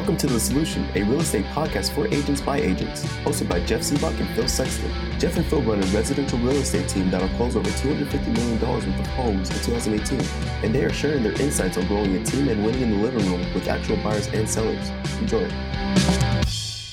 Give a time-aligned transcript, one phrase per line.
[0.00, 3.82] Welcome to The Solution, a real estate podcast for agents by agents, hosted by Jeff
[3.82, 4.90] Seabach and Phil Sexton.
[5.18, 8.86] Jeff and Phil run a residential real estate team that'll close over $250 million worth
[8.86, 10.18] of homes in 2018,
[10.64, 13.30] and they are sharing their insights on growing a team and winning in the living
[13.30, 14.88] room with actual buyers and sellers.
[15.20, 15.46] Enjoy.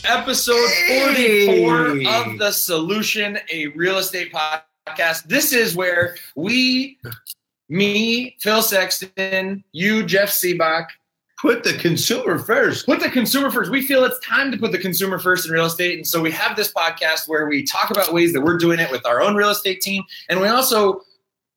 [0.04, 5.24] Episode 44 of The Solution, a real estate podcast.
[5.24, 7.00] This is where we,
[7.70, 10.88] me, Phil Sexton, you, Jeff Seabach,
[11.38, 12.86] put the consumer first.
[12.86, 13.72] put the consumer first.
[13.72, 15.98] We feel it's time to put the consumer first in real estate.
[15.98, 18.92] And so we have this podcast where we talk about ways that we're doing it
[18.92, 20.04] with our own real estate team.
[20.30, 21.02] And we also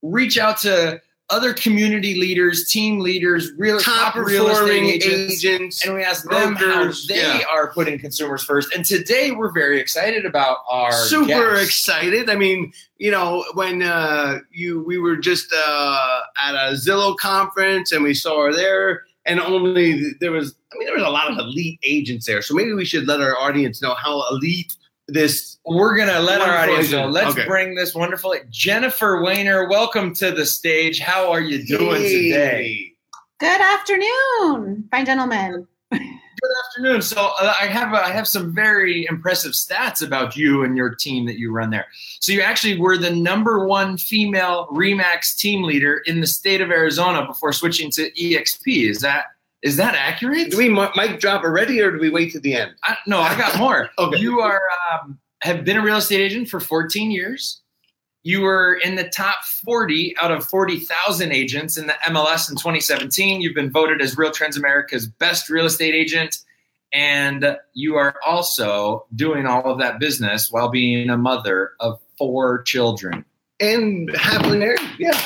[0.03, 5.45] reach out to other community leaders, team leaders, real Top top real estate agents.
[5.45, 5.85] agents.
[5.85, 7.43] and we ask them how they yeah.
[7.49, 8.75] are putting consumers first.
[8.75, 11.65] And today we're very excited about our super guest.
[11.65, 12.29] excited.
[12.29, 17.93] I mean, you know, when uh, you we were just uh, at a Zillow conference
[17.93, 21.31] and we saw her there, and only there was, I mean, there was a lot
[21.31, 22.43] of elite agents there.
[22.43, 24.73] So maybe we should let our audience know how elite
[25.09, 25.59] this.
[25.67, 27.07] We're gonna let our Wonderful audience know.
[27.09, 27.47] Let's Okay.
[27.47, 31.01] bring this wonderful Jennifer Wehner Welcome to the stage.
[31.01, 32.93] How are you doing today?
[33.39, 35.67] Good afternoon, fine gentlemen.
[36.43, 37.03] Good afternoon.
[37.03, 41.27] So uh, I have I have some very impressive stats about you and your team
[41.27, 41.87] that you run there.
[42.21, 46.71] So you actually were the number one female Remax team leader in the state of
[46.71, 48.89] Arizona before switching to EXP.
[48.91, 49.27] Is that
[49.63, 50.51] is that accurate?
[50.51, 52.73] Do we mi- mic drop already, or do we wait to the end?
[52.85, 53.91] I, no, I got more.
[53.99, 54.19] Okay.
[54.19, 57.61] You are um, have been a real estate agent for 14 years.
[58.23, 63.41] You were in the top 40 out of 40,000 agents in the MLS in 2017.
[63.41, 66.39] You've been voted as Real Trends America's best real estate agent.
[66.93, 72.63] And you are also doing all of that business while being a mother of four
[72.63, 73.25] children.
[73.61, 75.19] And happily married, yeah.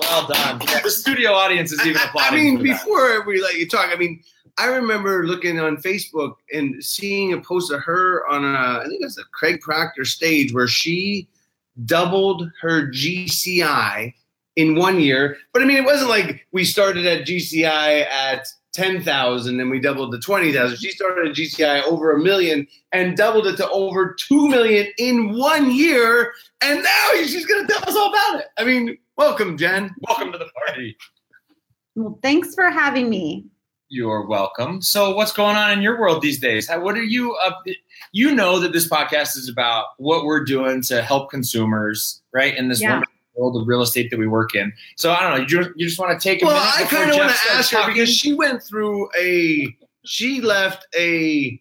[0.00, 0.58] Well done.
[0.82, 2.72] The studio audience is even I- I, mean, for that.
[2.84, 4.22] before we let you talk, I mean,
[4.58, 9.00] I remember looking on Facebook and seeing a post of her on a, I think
[9.00, 11.28] it was a Craig Proctor stage where she
[11.84, 14.14] doubled her GCI
[14.56, 15.36] in one year.
[15.52, 20.12] But I mean, it wasn't like we started at GCI at 10,000 and we doubled
[20.12, 20.76] to 20,000.
[20.76, 25.36] She started at GCI over a million and doubled it to over 2 million in
[25.38, 26.32] one year.
[26.62, 28.46] And now she's going to tell us all about it.
[28.58, 29.94] I mean, welcome, Jen.
[30.08, 30.96] welcome to the party.
[31.94, 33.46] Well, thanks for having me.
[33.88, 34.82] You're welcome.
[34.82, 36.68] So, what's going on in your world these days?
[36.68, 37.62] How, what are you up?
[38.10, 42.56] You know that this podcast is about what we're doing to help consumers, right?
[42.56, 42.94] In this Yeah.
[42.94, 44.72] wonderful world of real estate that we work in.
[44.96, 45.40] So, I don't know.
[45.42, 46.74] You just, you just want to take a Well, minute.
[46.76, 50.84] I kind of want to starts ask her because she went through a, she left
[50.98, 51.60] a,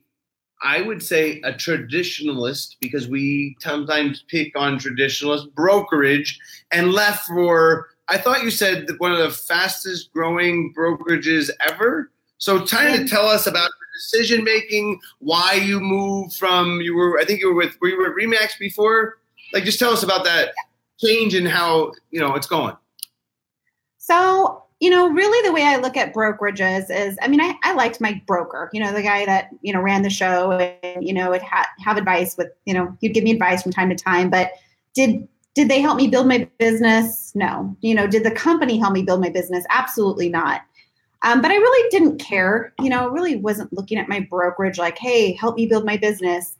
[0.64, 6.40] I would say a traditionalist because we sometimes pick on traditionalist brokerage
[6.72, 12.09] and left for, I thought you said one of the fastest growing brokerages ever.
[12.38, 17.25] So trying to tell us about decision making, why you moved from, you were, I
[17.25, 19.18] think you were with, were you with Remax before?
[19.53, 20.53] Like just tell us about that
[21.00, 22.75] change and how, you know, it's going.
[23.97, 27.73] So, you know, really the way I look at brokerages is, I mean, I, I
[27.73, 31.13] liked my broker, you know, the guy that, you know, ran the show and, you
[31.13, 33.96] know, would ha- have advice with, you know, he'd give me advice from time to
[33.96, 34.52] time, but
[34.94, 37.31] did, did they help me build my business?
[37.34, 37.75] No.
[37.79, 39.66] You know, did the company help me build my business?
[39.69, 40.62] Absolutely not.
[41.25, 42.72] Um, but I really didn't care.
[42.80, 45.97] You know, I really wasn't looking at my brokerage like, hey, help me build my
[45.97, 46.56] business.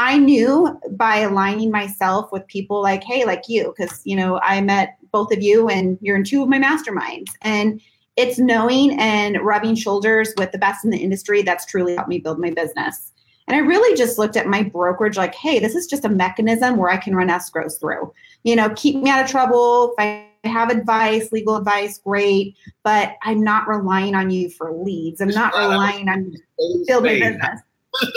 [0.00, 4.60] I knew by aligning myself with people like, hey, like you, because, you know, I
[4.60, 7.30] met both of you and you're in two of my masterminds.
[7.42, 7.80] And
[8.16, 12.18] it's knowing and rubbing shoulders with the best in the industry that's truly helped me
[12.18, 13.12] build my business.
[13.46, 16.76] And I really just looked at my brokerage like, hey, this is just a mechanism
[16.76, 18.12] where I can run escrows through.
[18.42, 19.94] You know, keep me out of trouble.
[19.98, 22.56] I have advice, legal advice, great.
[22.82, 25.20] But I'm not relying on you for leads.
[25.20, 27.60] I'm not relying on you to build my business.
[28.00, 28.08] so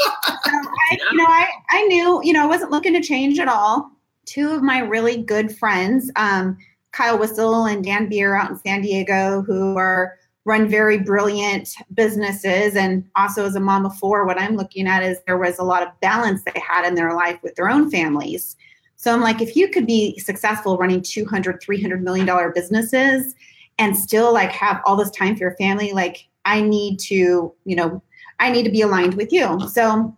[0.45, 3.91] I, you know, I, I knew, you know, I wasn't looking to change at all.
[4.25, 6.57] Two of my really good friends, um,
[6.91, 12.75] Kyle Whissel and Dan Beer out in San Diego, who are run very brilliant businesses.
[12.75, 15.63] And also as a mom of four, what I'm looking at is there was a
[15.63, 18.55] lot of balance they had in their life with their own families.
[19.01, 23.33] So I'm like, if you could be successful running 200, 300 million dollar businesses
[23.79, 27.75] and still like have all this time for your family, like I need to, you
[27.75, 28.03] know,
[28.39, 29.59] I need to be aligned with you.
[29.69, 30.15] So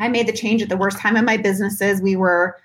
[0.00, 2.00] I made the change at the worst time in my businesses.
[2.00, 2.56] We were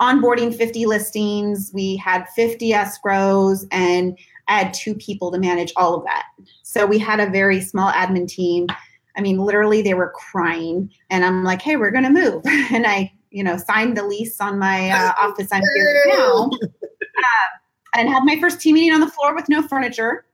[0.00, 5.96] onboarding 50 listings, we had 50 escrows, and I had two people to manage all
[5.96, 6.26] of that.
[6.62, 8.68] So we had a very small admin team.
[9.16, 12.86] I mean, literally, they were crying, and I'm like, "Hey, we're going to move," and
[12.86, 16.68] I, you know, signed the lease on my uh, office I'm here now, uh,
[17.94, 20.24] and had my first team meeting on the floor with no furniture.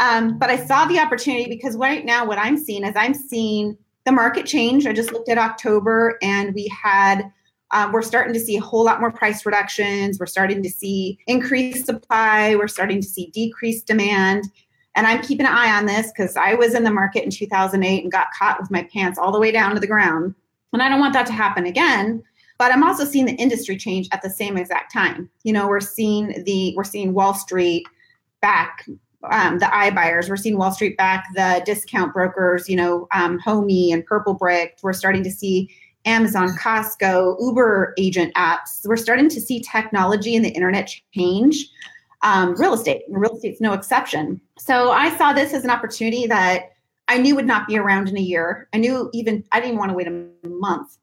[0.00, 3.78] Um, but I saw the opportunity because right now, what I'm seeing is I'm seeing
[4.04, 4.84] the market change.
[4.84, 7.30] I just looked at October and we had,
[7.70, 10.18] um, we're starting to see a whole lot more price reductions.
[10.18, 12.56] We're starting to see increased supply.
[12.56, 14.50] We're starting to see decreased demand.
[14.96, 18.02] And I'm keeping an eye on this because I was in the market in 2008
[18.02, 20.34] and got caught with my pants all the way down to the ground.
[20.72, 22.22] And I don't want that to happen again.
[22.60, 25.30] But I'm also seeing the industry change at the same exact time.
[25.44, 27.86] You know, we're seeing the we're seeing Wall Street
[28.42, 28.84] back
[29.30, 30.28] um, the iBuyers.
[30.28, 34.76] We're seeing Wall Street back the discount brokers, you know, um, Homie and Purple Brick.
[34.82, 35.74] We're starting to see
[36.04, 38.84] Amazon, Costco, Uber agent apps.
[38.84, 41.66] We're starting to see technology and the internet change
[42.20, 43.04] um, real estate.
[43.08, 44.38] And real estate's no exception.
[44.58, 46.72] So I saw this as an opportunity that
[47.08, 48.68] I knew would not be around in a year.
[48.74, 50.98] I knew even I didn't want to wait a month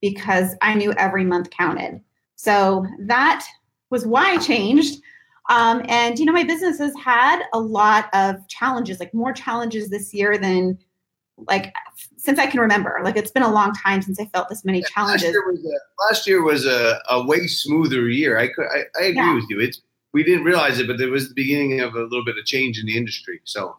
[0.00, 2.00] because I knew every month counted.
[2.36, 3.46] So that
[3.90, 5.02] was why I changed.
[5.48, 9.90] Um, and you know, my business has had a lot of challenges, like more challenges
[9.90, 10.78] this year than
[11.48, 11.74] like
[12.16, 13.00] since I can remember.
[13.02, 15.22] Like it's been a long time since I felt this many Yeah, challenges.
[15.24, 18.38] Last year was a, last year was a, a way smoother year.
[18.38, 19.34] I could I, I agree Yeah.
[19.34, 19.60] with you.
[19.60, 19.80] It's
[20.12, 22.78] we didn't realize it, but there was the beginning of a little bit of change
[22.78, 23.40] in the industry.
[23.44, 23.76] So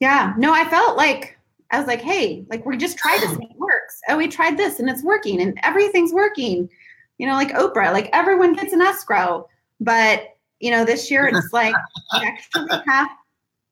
[0.00, 1.38] Yeah, no, I felt like
[1.70, 3.36] I was like, hey, like we just tried this
[3.94, 4.00] works.
[4.08, 6.68] Oh, we tried this and it's working and everything's working.
[7.18, 9.48] You know, like Oprah, like everyone gets an escrow.
[9.80, 11.74] But, you know, this year it's like
[12.14, 13.08] we actually have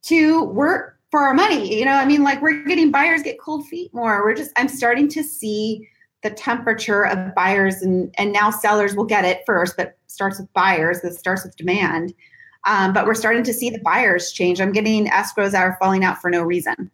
[0.03, 1.77] to work for our money.
[1.77, 4.23] You know, I mean, like we're getting buyers get cold feet more.
[4.23, 5.87] We're just I'm starting to see
[6.23, 10.51] the temperature of buyers and and now sellers will get it first, but starts with
[10.53, 12.13] buyers, this starts with demand.
[12.65, 14.61] Um, but we're starting to see the buyers change.
[14.61, 16.89] I'm getting escrows that are falling out for no reason,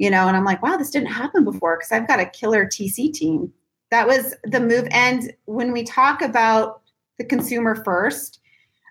[0.00, 2.64] you know, and I'm like, wow, this didn't happen before because I've got a killer
[2.64, 3.52] TC team.
[3.90, 4.88] That was the move.
[4.90, 6.80] And when we talk about
[7.18, 8.40] the consumer first,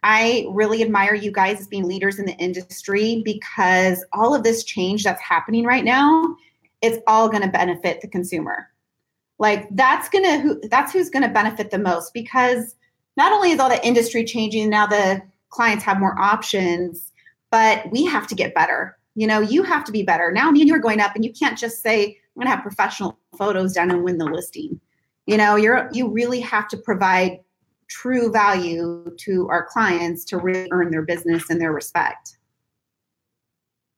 [0.04, 4.64] I really admire you guys as being leaders in the industry because all of this
[4.64, 6.36] change that's happening right now,
[6.80, 8.68] it's all going to benefit the consumer.
[9.40, 12.76] Like that's going to who that's who's going to benefit the most because
[13.18, 17.12] not only is all the industry changing now the clients have more options,
[17.50, 18.99] but we have to get better.
[19.16, 20.32] You know, you have to be better.
[20.32, 22.56] Now me and you are going up and you can't just say I'm going to
[22.56, 24.80] have professional photos done and win the listing.
[25.26, 27.40] You know, you're you really have to provide
[27.88, 32.38] true value to our clients to really earn their business and their respect.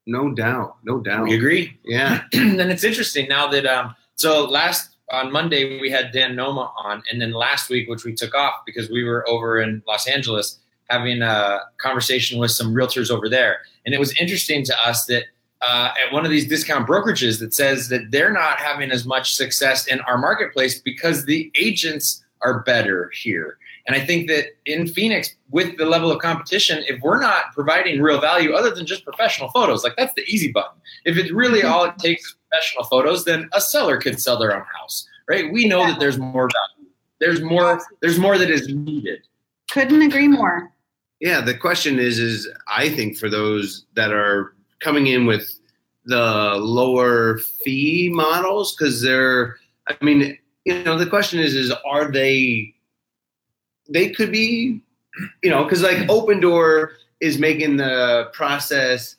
[0.08, 1.24] no doubt, no doubt.
[1.24, 1.78] We agree.
[1.86, 2.24] Yeah.
[2.34, 7.04] and it's interesting now that um so last on Monday we had Dan Noma on,
[7.12, 10.60] and then last week, which we took off because we were over in Los Angeles
[10.92, 15.26] having a conversation with some realtors over there, and it was interesting to us that
[15.62, 19.36] uh, at one of these discount brokerages that says that they're not having as much
[19.36, 23.58] success in our marketplace because the agents are better here.
[23.88, 28.02] And I think that in Phoenix, with the level of competition, if we're not providing
[28.02, 30.80] real value other than just professional photos, like that's the easy button.
[31.06, 34.66] If it's really all it takes professional photos, then a seller could sell their own
[34.80, 35.52] house, right?
[35.52, 36.90] We know that there's more value.
[37.20, 37.82] There's more.
[38.02, 39.22] There's more that is needed.
[39.72, 40.72] Couldn't agree more.
[41.22, 45.54] Yeah, the question is, is I think for those that are coming in with
[46.06, 49.58] the lower fee models, because they're,
[49.88, 52.74] I mean, you know, the question is, is are they?
[53.88, 54.82] They could be,
[55.44, 56.90] you know, because like Opendoor
[57.20, 59.16] is making the process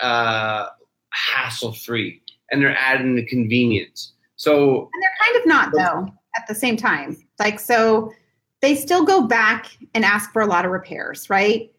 [0.00, 0.66] uh,
[1.10, 4.12] hassle free, and they're adding the convenience.
[4.36, 7.16] So And they're kind of not though at the same time.
[7.38, 8.12] Like so
[8.64, 11.70] they still go back and ask for a lot of repairs, right?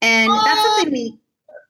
[0.00, 1.18] And that's something we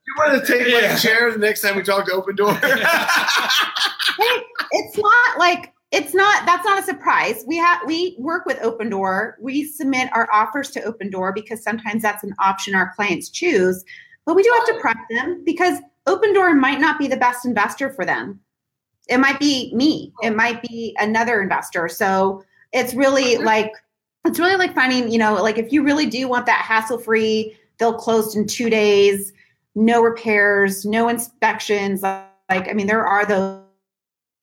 [0.05, 0.97] you want to take my Yeah.
[0.97, 2.53] chair the next time we talk to Opendoor?
[2.61, 7.43] hey, it's not like it's not that's not a surprise.
[7.47, 9.33] We have we work with Opendoor.
[9.39, 13.83] We submit our offers to Opendoor because sometimes that's an option our clients choose.
[14.25, 17.91] But we do have to prep them because Opendoor might not be the best investor
[17.91, 18.39] for them.
[19.07, 20.13] It might be me.
[20.21, 21.87] It might be another investor.
[21.89, 23.71] So it's really like
[24.25, 27.57] it's really like finding, you know, like if you really do want that hassle free,
[27.77, 29.33] they'll close in two days,
[29.75, 32.01] no repairs, no inspections.
[32.01, 33.61] Like, I mean, there are those,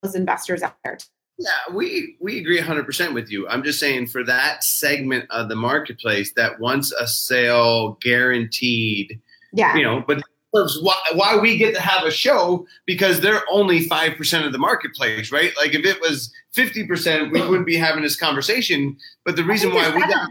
[0.03, 0.99] those investors out there.
[1.39, 3.49] Yeah, we we agree 100% with you.
[3.49, 9.19] I'm just saying for that segment of the marketplace that wants a sale guaranteed,
[9.55, 9.75] Yeah.
[9.75, 10.23] you know, but
[10.53, 15.31] why, why we get to have a show because they're only 5% of the marketplace,
[15.31, 15.53] right?
[15.57, 18.97] Like if it was 50%, we wouldn't be having this conversation.
[19.25, 20.31] But the reason why we got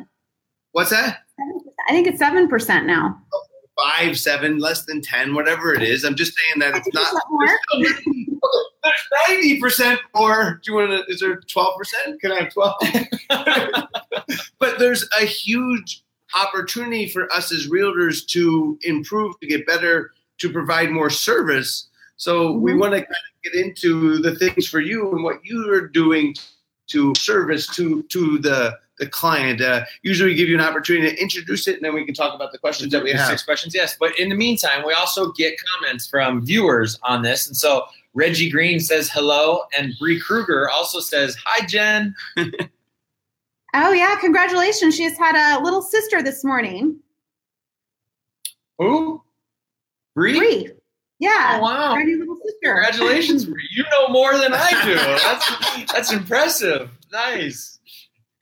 [0.71, 1.19] what's that?
[1.87, 3.19] I think it's seven percent now.
[3.81, 6.03] Five, seven, less than 10, whatever it is.
[6.03, 7.13] I'm just saying that it's not.
[7.13, 7.95] it's more.
[8.83, 11.11] There's ninety percent or do you want to?
[11.11, 12.21] Is there twelve percent?
[12.21, 12.75] Can I have twelve?
[14.59, 16.03] but there's a huge
[16.35, 21.87] opportunity for us as realtors to improve, to get better to provide more service.
[22.17, 22.79] So we Mhm.
[22.79, 26.35] want to kind of get into the things for you and what you are doing
[26.87, 29.61] to service to to the the client.
[29.61, 32.35] Uh, usually, we give you an opportunity to introduce it, and then we can talk
[32.35, 33.29] about the questions that we have.
[33.29, 33.95] Six questions, yes.
[33.97, 37.47] But in the meantime, we also get comments from viewers on this.
[37.47, 42.13] And so Reggie Green says hello, and Bree Kruger also says, Hi, Jen.
[43.73, 44.95] Oh yeah, congratulations.
[44.95, 46.99] She just had a little sister this morning.
[48.77, 49.21] Who?
[50.15, 50.37] Bree?
[50.37, 50.71] Bree.
[51.19, 51.57] Yeah.
[51.57, 51.93] Oh, wow.
[51.93, 52.73] Tiny little sister.
[52.73, 53.67] Congratulations, Bree.
[53.75, 54.95] You know more than I do.
[54.95, 56.89] That's that's impressive.
[57.11, 57.79] Nice.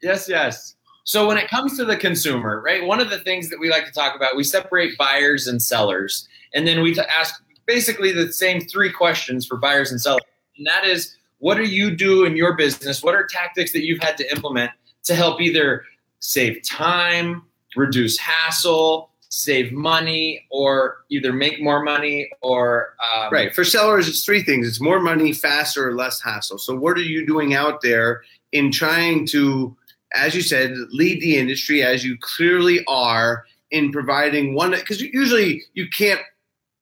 [0.01, 0.75] Yes, yes.
[1.03, 2.85] So when it comes to the consumer, right?
[2.85, 6.27] One of the things that we like to talk about, we separate buyers and sellers,
[6.53, 10.21] and then we t- ask basically the same three questions for buyers and sellers,
[10.57, 13.01] and that is, what do you do in your business?
[13.01, 14.71] What are tactics that you've had to implement
[15.07, 15.83] to help either
[16.19, 17.43] save time,
[17.75, 23.53] reduce hassle, save money, or either make more money or um, Right.
[23.53, 24.67] For sellers, it's three things.
[24.67, 26.57] It's more money, faster, or less hassle.
[26.57, 29.75] So what are you doing out there in trying to,
[30.13, 35.63] as you said, lead the industry as you clearly are in providing one because usually
[35.73, 36.21] you can't,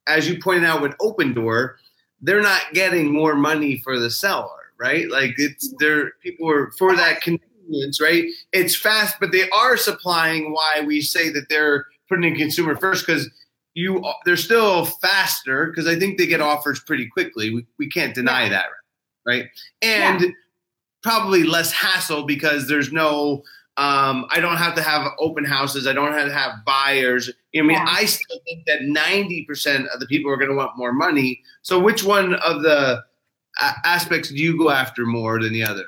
[0.08, 1.75] as you pointed out with Opendoor,
[2.22, 5.10] they're not getting more money for the seller, right?
[5.10, 7.22] Like it's they're people are for that
[7.65, 8.25] convenience, right?
[8.53, 13.05] It's fast, but they are supplying why we say that they're putting in consumer first
[13.05, 13.29] because
[13.74, 17.53] you they're still faster because I think they get offers pretty quickly.
[17.53, 18.67] We, we can't deny that,
[19.25, 19.48] right?
[19.81, 20.34] And
[21.03, 23.43] probably less hassle because there's no
[23.77, 25.86] um, I don't have to have open houses.
[25.86, 27.29] I don't have to have buyers.
[27.57, 27.86] I mean, Yeah.
[27.88, 31.41] I still think that 90% of the people are going to want more money.
[31.62, 33.03] So, which one of the
[33.60, 35.84] uh, aspects do you go after more than the other?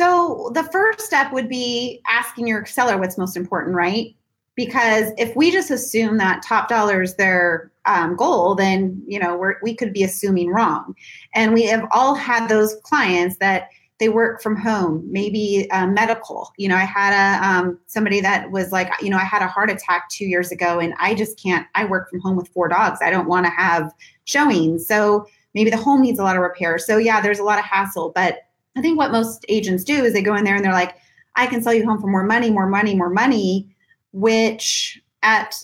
[0.00, 4.16] So the first step would be asking your seller what's most important, right?
[4.54, 9.36] Because if we just assume that top dollar is their um, goal, then you know
[9.36, 10.94] we're, we could be assuming wrong.
[11.34, 16.50] And we have all had those clients that they work from home, maybe uh, medical.
[16.56, 19.48] You know, I had a um, somebody that was like, you know, I had a
[19.48, 21.66] heart attack two years ago, and I just can't.
[21.74, 23.00] I work from home with four dogs.
[23.02, 23.92] I don't want to have
[24.24, 26.78] showings, so maybe the home needs a lot of repair.
[26.78, 28.38] So yeah, there's a lot of hassle, but
[28.76, 30.96] I think what most agents do is they go in there and they're like,
[31.36, 33.74] I can sell you home for more money, more money, more money,
[34.12, 35.56] which at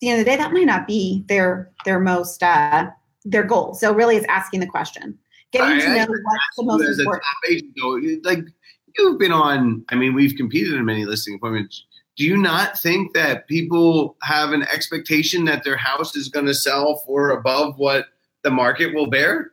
[0.00, 2.88] the end of the day, that might not be their their most uh,
[3.24, 3.74] their goal.
[3.74, 5.18] So really, it's asking the question,
[5.52, 7.24] getting to I- I know what's the most as a important.
[7.24, 8.44] top agent, though, like
[8.96, 9.84] you've been on.
[9.88, 11.84] I mean, we've competed in many listing appointments.
[12.16, 16.54] Do you not think that people have an expectation that their house is going to
[16.54, 18.06] sell for above what
[18.42, 19.52] the market will bear?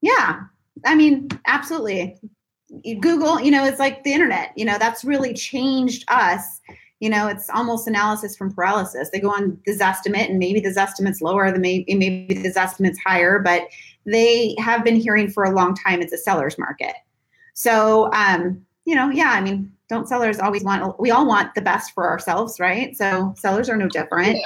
[0.00, 0.42] Yeah,
[0.84, 2.16] I mean, absolutely.
[3.00, 4.52] Google, you know, it's like the internet.
[4.56, 6.60] You know, that's really changed us.
[7.00, 9.10] You know, it's almost analysis from paralysis.
[9.10, 12.98] They go on this estimate, and maybe this estimate's lower, than maybe maybe this estimate's
[13.04, 13.68] higher, but
[14.06, 16.94] they have been hearing for a long time it's a seller's market.
[17.54, 20.98] So, um, you know, yeah, I mean, don't sellers always want?
[20.98, 22.96] We all want the best for ourselves, right?
[22.96, 24.38] So sellers are no different.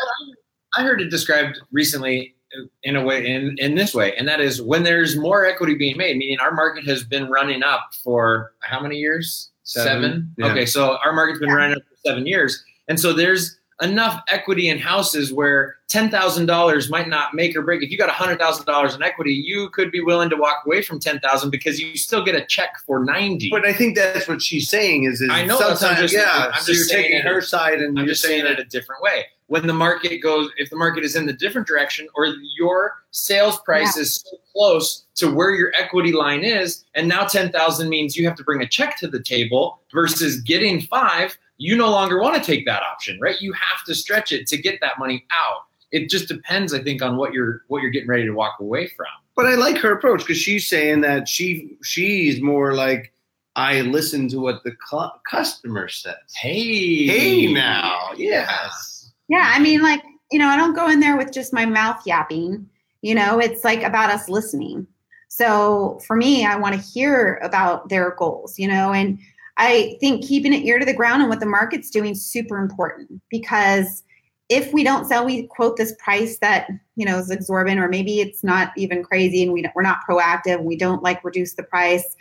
[0.77, 2.35] I heard it described recently
[2.83, 5.97] in a way in, in this way, and that is when there's more equity being
[5.97, 9.51] made, meaning our market has been running up for how many years?
[9.65, 10.47] Seven, yeah.
[10.53, 11.55] Okay, so our market's been Yeah.
[11.57, 12.65] running up for seven years.
[12.89, 17.61] And so there's enough equity in houses where ten thousand dollars might not make or
[17.63, 17.83] break.
[17.83, 20.81] If you got hundred thousand dollars in equity, you could be willing to walk away
[20.83, 23.51] from ten thousand because you still get a check for ninety.
[23.51, 25.05] But I think that's what she's saying.
[25.05, 26.51] Is, is I know that's- I'm sometimes, just- yeah.
[26.55, 29.27] I'm so you're taking her side, and I'm you're just saying it a different way.
[29.49, 32.27] When the market goes, if the market is in the different direction, or
[32.59, 34.03] your sales price Yeah.
[34.03, 38.27] is so close to where your equity line is, and now ten thousand means you
[38.29, 42.37] have to bring a check to the table versus getting five, you no longer want
[42.37, 43.41] to take that option, right?
[43.41, 45.63] You have to stretch it to get that money out.
[45.93, 48.89] It just depends, I think, on what you're what you're getting ready to walk away
[48.89, 49.07] from.
[49.35, 53.15] But I like her approach because she's saying that she she's more like
[53.57, 56.15] I listen to what the cu- customer says.
[56.37, 58.98] Hey, Hey now, yes.
[59.29, 62.03] Yeah, I mean, like, you know, I don't go in there with just my mouth
[62.07, 62.69] yapping.
[63.03, 64.87] You know, it's like about us listening.
[65.29, 69.19] So for me, I want to hear about their goals, you know, and
[69.59, 72.59] I think keeping an ear to the ground and what the market's doing is super
[72.59, 74.03] important because
[74.49, 78.21] if we don't sell, we quote this price that, you know, is exorbitant, or maybe
[78.21, 80.63] it's not even crazy and we don't, we're not proactive.
[80.63, 82.17] We don't like reduce the price.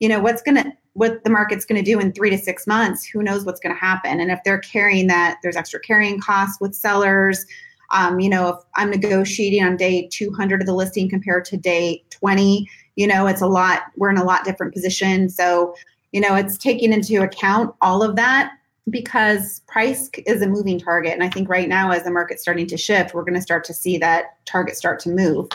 [0.00, 2.66] You know, what's going to, what the market's going to do in three to six
[2.66, 4.20] months, who knows what's going to happen.
[4.20, 7.46] And if they're carrying that, there's extra carrying costs with sellers.
[7.92, 12.04] Um, you know, if I'm negotiating on day 200 of the listing compared to day
[12.10, 15.28] 20, you know, it's a lot, we're in a lot different position.
[15.28, 15.74] So,
[16.12, 18.52] you know, it's taking into account all of that
[18.88, 21.12] because price is a moving target.
[21.12, 23.64] And I think right now, as the market's starting to shift, we're going to start
[23.64, 25.48] to see that target start to move.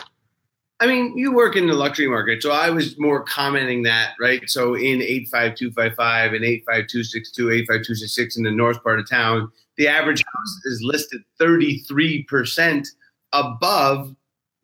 [0.78, 4.42] I mean, you work in the luxury market, so I was more commenting that, right?
[4.48, 10.60] So in 85255 and 85262, 85266 in the north part of town, the average house
[10.66, 12.86] is listed 33%
[13.32, 14.14] above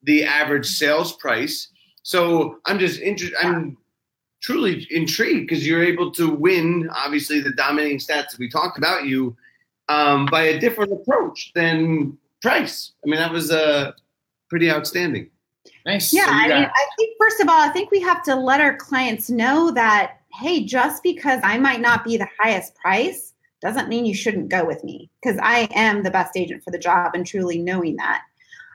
[0.03, 1.69] the average sales price.
[2.03, 3.39] So I'm just interested.
[3.43, 3.79] I'm
[4.43, 9.07] truly intrigued because you're able to win, obviously, the dominating stats that we talked about
[9.07, 9.35] you
[9.89, 12.93] um, by a different approach than price.
[13.05, 13.93] I mean, that was uh,
[14.51, 15.31] pretty outstanding.
[15.87, 16.13] Nice.
[16.13, 18.35] Yeah, So I got- mean, I think first of all, I think we have to
[18.35, 23.35] let our clients know that hey, just because I might not be the highest price
[23.61, 26.79] doesn't mean you shouldn't go with me because I am the best agent for the
[26.79, 28.23] job and truly knowing that.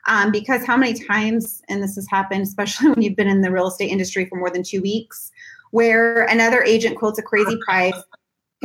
[0.06, 3.50] Um, because how many times, and this has happened, especially when you've been in the
[3.50, 5.30] real estate industry for more than two weeks,
[5.72, 8.00] where another agent quotes a crazy price,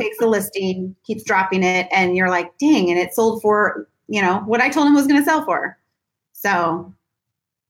[0.00, 4.22] takes the listing, keeps dropping it, and you're like, dang, and it sold for, you
[4.22, 5.76] know, what I told him was going to sell for.
[6.32, 6.94] So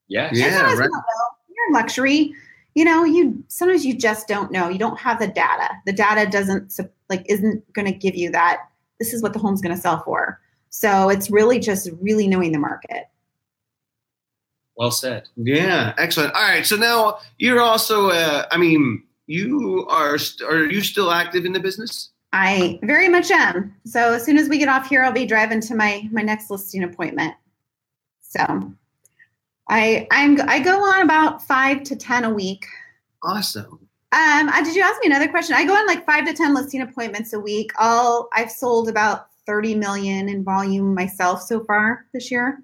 [0.08, 0.30] yes.
[0.34, 0.90] Yeah, right.
[0.90, 1.00] we.
[1.48, 2.34] You're in luxury.
[2.74, 4.68] You know, you sometimes you just don't know.
[4.68, 5.70] You don't have the data.
[5.86, 6.72] The data doesn't
[7.08, 8.62] like isn't going to give you that.
[8.98, 10.40] This is what the home's going to sell for.
[10.70, 13.08] So it's really just really knowing the market.
[14.76, 15.28] Well said.
[15.36, 16.34] Yeah, excellent.
[16.34, 21.12] All right, so now you're also, uh, I mean, you are, st- are you still
[21.12, 22.10] active in the business?
[22.32, 23.72] I very much am.
[23.86, 26.50] So as soon as we get off here, I'll be driving to my my next
[26.50, 27.34] listing appointment.
[28.20, 28.72] So
[29.68, 32.66] I I'm I go on about five to ten a week.
[33.22, 33.80] Awesome.
[34.12, 35.56] Um, did you ask me another question?
[35.56, 37.72] I go on like five to ten listing appointments a week.
[37.78, 42.60] All I've sold about thirty million in volume myself so far this year.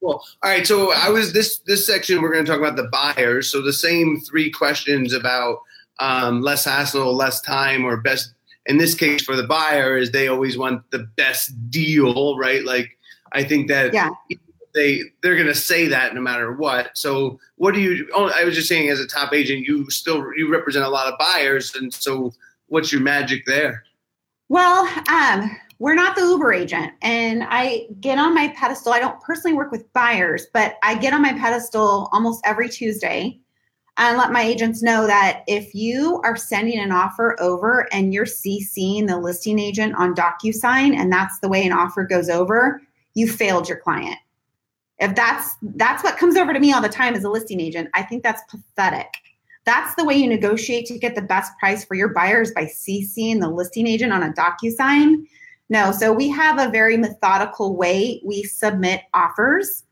[0.00, 0.66] Well, all right.
[0.66, 2.22] So I was this this section.
[2.22, 3.50] We're going to talk about the buyers.
[3.50, 5.58] So the same three questions about
[5.98, 8.32] um, less hassle, less time, or best.
[8.66, 12.64] In this case, for the buyer, is they always want the best deal, right?
[12.64, 12.96] Like
[13.32, 14.10] I think that Yeah.
[14.76, 16.90] They they're going to say that no matter what.
[16.94, 18.08] So what do you?
[18.14, 21.12] Oh, I was just saying, as a top agent, you still you represent a lot
[21.12, 22.32] of buyers, and so
[22.68, 23.82] what's your magic there?
[24.48, 28.92] Well, um, we're not the Uber agent, and I get on my pedestal.
[28.92, 33.40] I don't personally work with buyers, but I get on my pedestal almost every Tuesday
[33.98, 38.26] and let my agents know that if you are sending an offer over and you're
[38.26, 42.82] CCing the listing agent on DocuSign, and that's the way an offer goes over,
[43.14, 44.18] you failed your client.
[44.98, 47.90] If that's that's what comes over to me all the time as a listing agent,
[47.94, 49.08] I think that's pathetic.
[49.64, 53.40] That's the way you negotiate to get the best price for your buyers by CCing
[53.40, 55.26] the listing agent on a DocuSign.
[55.68, 59.82] No, so we have a very methodical way we submit offers,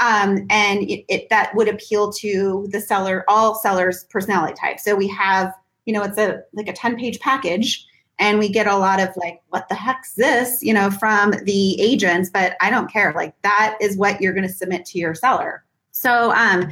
[0.00, 4.78] um, and it, it, that would appeal to the seller, all sellers' personality type.
[4.78, 5.54] So we have,
[5.86, 7.86] you know, it's a like a ten page package,
[8.22, 11.80] and we get a lot of like, what the heck's this, you know, from the
[11.80, 12.30] agents.
[12.32, 13.12] But I don't care.
[13.12, 15.64] Like that is what you're going to submit to your seller.
[15.90, 16.70] So, um,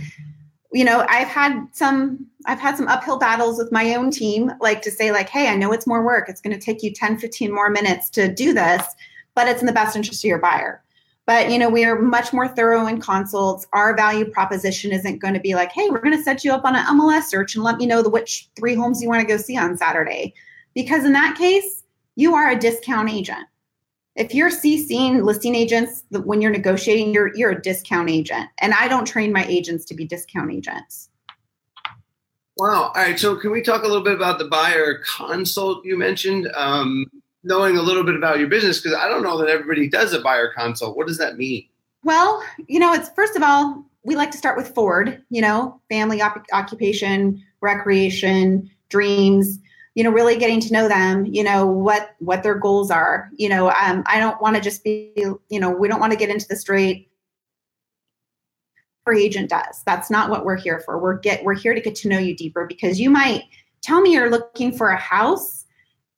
[0.73, 4.81] you know, I've had some I've had some uphill battles with my own team, like
[4.83, 6.29] to say, like, hey, I know it's more work.
[6.29, 8.83] It's going to take you 10, 15 more minutes to do this,
[9.35, 10.85] but it's in the best interest of your buyer.
[11.27, 13.67] But you know, we are much more thorough in consults.
[13.73, 16.65] Our value proposition isn't going to be like, hey, we're going to set you up
[16.65, 19.27] on an MLS search and let me know the which three homes you want to
[19.27, 20.33] go see on Saturday.
[20.75, 21.85] Because in that case,
[22.17, 23.47] you are a discount agent.
[24.17, 28.49] If you're CCing listing agents when you're negotiating, you're you're a discount agent.
[28.61, 31.09] And I don't train my agents to be discount agents.
[32.57, 32.93] Wow.
[32.95, 33.19] All right.
[33.19, 36.51] So, can we talk a little bit about the buyer consult you mentioned?
[36.55, 37.07] Um,
[37.43, 40.21] knowing a little bit about your business, because I don't know that everybody does a
[40.21, 40.97] buyer consult.
[40.97, 41.67] What does that mean?
[42.05, 45.81] Well, you know, it's first of all, we like to start with Ford, you know,
[45.89, 49.59] family, op- occupation, recreation, dreams,
[49.95, 53.31] you know, really getting to know them, you know, what what their goals are.
[53.37, 56.19] You know, um, I don't want to just be, you know, we don't want to
[56.19, 57.11] get into the straight
[59.05, 59.83] free agent does.
[59.87, 60.99] That's not what we're here for.
[60.99, 63.45] We're get we're here to get to know you deeper because you might
[63.83, 65.65] tell me you're looking for a house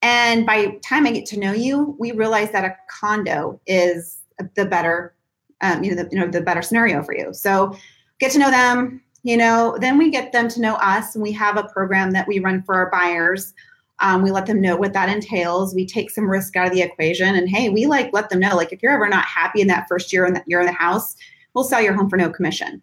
[0.03, 4.19] and by time I get to know you, we realize that a condo is
[4.57, 5.15] the better
[5.63, 7.33] um, you know, the, you know, the better scenario for you.
[7.33, 7.77] So
[8.19, 11.33] get to know them, you know, then we get them to know us and we
[11.33, 13.55] have a program that we run for our buyers.
[14.01, 15.75] Um, we let them know what that entails.
[15.75, 18.57] We take some risk out of the equation and hey, we like let them know,
[18.57, 20.73] like if you're ever not happy in that first year in that you're in the
[20.73, 21.15] house,
[21.55, 22.83] we'll sell your home for no commission.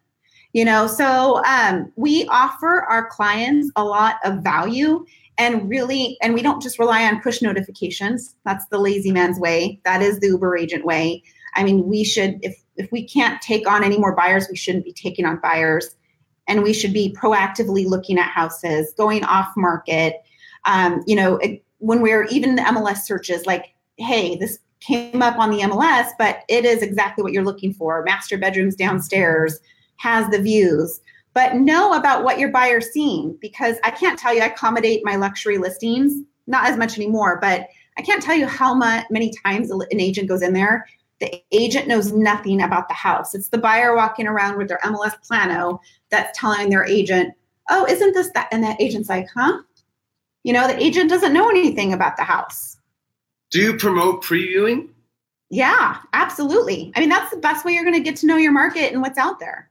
[0.54, 5.06] You know, so um, we offer our clients a lot of value
[5.38, 8.36] and really, and we don't just rely on push notifications.
[8.45, 9.80] That's the lazy man's way.
[9.86, 11.23] That is the Uber agent way.
[11.56, 14.86] I mean, we should, if if we can't take on any more buyers, we shouldn't
[14.86, 15.95] be taking on buyers,
[16.50, 20.18] and we should be proactively looking at houses, going off market.
[20.66, 21.40] Um, you know,
[21.78, 26.40] when we're even the MLS searches, like hey, this came up on the MLS, but
[26.48, 28.04] it is exactly what you're looking for.
[28.04, 29.60] Master bedrooms downstairs
[29.98, 31.02] has the views.
[31.34, 35.16] But know about what your buyer's seeing because I can't tell you, I accommodate my
[35.16, 36.14] luxury listings,
[36.48, 40.28] not as much anymore, but I can't tell you how much, many times an agent
[40.28, 40.88] goes in there.
[41.19, 43.36] The agent knows nothing about the house.
[43.36, 47.34] It's the buyer walking around with their MLS plano that's telling their agent,
[47.69, 48.47] oh, isn't this that?
[48.51, 49.62] And that agent's like, huh?
[50.43, 52.77] You know, the agent doesn't know anything about the house.
[53.51, 54.89] Do you promote previewing?
[55.49, 56.91] Yeah, absolutely.
[56.95, 59.01] I mean, that's the best way you're going to get to know your market and
[59.01, 59.69] what's out there.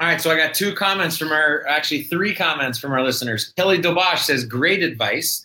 [0.00, 3.52] All right, so I got two comments from our, actually three comments from our listeners.
[3.56, 5.42] Kelly Dobosh says, great advice.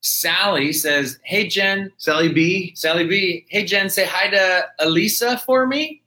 [0.00, 1.90] Sally says, hey, Jen.
[1.96, 2.72] Sally B.
[2.74, 3.46] Sally B.
[3.48, 6.02] Hey, Jen, say hi to Elisa for me.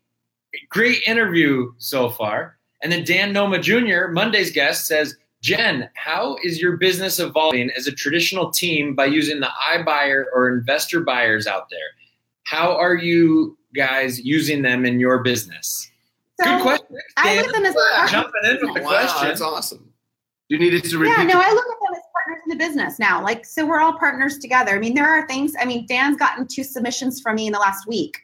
[0.70, 2.58] Great interview so far.
[2.82, 7.88] And then Dan Noma Jr., Monday's guest, says, Jen, how is your business evolving as
[7.88, 11.80] a traditional team by using the iBuyer or investor buyers out there?
[12.44, 15.90] How are you guys using them in your business?
[16.42, 16.98] So Good question.
[17.18, 17.38] I Dan.
[17.38, 19.28] look at them as Jumping in with the wow, question.
[19.28, 19.94] that's awesome.
[20.48, 21.16] You needed to repeat.
[21.18, 23.24] Yeah, no, I look at them as partners in the business now.
[23.24, 24.76] Like, so we're all partners together.
[24.76, 25.54] I mean, there are things.
[25.60, 28.18] I mean, Dan's gotten two submissions from me in the last week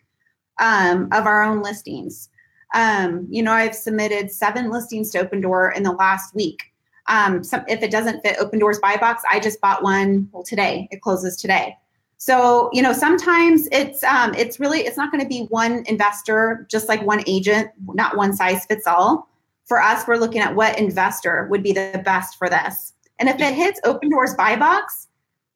[0.60, 2.30] um, of our own listings.
[2.74, 6.60] Um, you know, I've submitted seven listings to Opendoor in the last week.
[7.08, 10.28] Um, if it doesn't fit Opendoor's buy box, I just bought one.
[10.32, 11.78] Well, today it closes today.
[12.18, 16.66] So you know, sometimes it's um, it's really it's not going to be one investor,
[16.72, 19.30] just like one agent, not one size fits all.
[19.66, 22.94] For us, we're looking at what investor would be the best for this.
[23.20, 25.08] And if it hits Opendoor's buy box,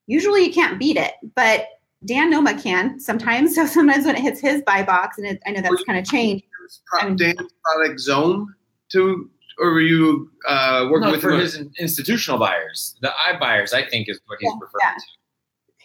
[0.07, 1.13] usually you can't beat it.
[1.35, 1.65] But
[2.05, 3.55] Dan Noma can sometimes.
[3.55, 6.05] So sometimes when it hits his buy box, and it, I know that's kind of
[6.05, 6.45] changed.
[6.85, 8.53] Pro- Dan's product zone
[8.89, 13.37] to, or were you uh, working No, with for his in- institutional buyers, the I
[13.39, 14.93] buyers, I think is what he's Yeah, referring yeah.
[14.95, 15.03] to.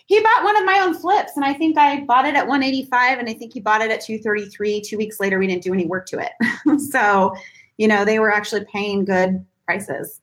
[0.06, 3.18] He bought one of my own flips, and I think I bought it at 185,
[3.18, 4.82] and I think he bought it at 233.
[4.82, 6.80] Two weeks later, we didn't do any work to it.
[6.90, 7.34] so,
[7.78, 10.20] you know, they were actually paying good prices.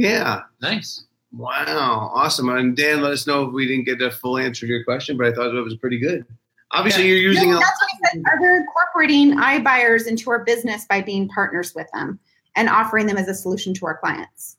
[0.00, 0.42] Yeah.
[0.60, 1.04] Nice.
[1.32, 2.10] Wow.
[2.14, 2.48] Awesome.
[2.50, 5.16] And Dan, let us know if we didn't get a full answer to your question,
[5.16, 6.24] but I thought it was pretty good.
[6.72, 7.14] Obviously, Yeah.
[7.14, 8.22] you're using No, a that's what I said.
[8.26, 12.18] Are they incorporating iBuyers into our business by being partners with them
[12.56, 14.56] and offering them as a solution to our clients?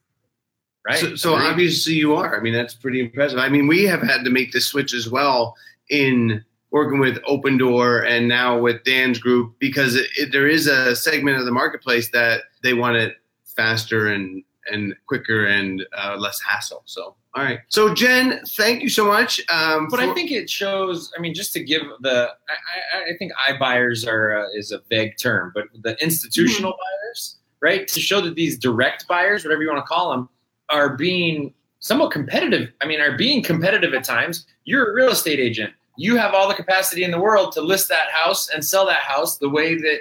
[0.87, 0.97] Right.
[0.97, 1.47] So, so Agreed.
[1.47, 2.37] obviously you are.
[2.37, 3.39] I mean, that's pretty impressive.
[3.39, 5.55] I mean, we have had to make the switch as well
[5.89, 10.95] in working with Opendoor and now with Dan's group because it, it, there is a
[10.95, 13.15] segment of the marketplace that they want it
[13.55, 16.83] faster and and quicker and uh, less hassle.
[16.85, 17.59] So, all right.
[17.69, 19.39] So, Jen, thank you so much.
[19.49, 21.11] Um, But I think it shows.
[21.17, 24.81] I mean, just to give the, I, I, I think iBuyers are uh, is a
[24.89, 27.87] vague term, but the institutional buyers, right?
[27.87, 30.29] To show that these direct buyers, whatever you want to call them,
[30.69, 32.71] are being somewhat competitive.
[32.81, 34.45] I mean, are being competitive at times.
[34.65, 35.73] You're a real estate agent.
[35.95, 38.99] You have all the capacity in the world to list that house and sell that
[38.99, 39.99] house the way that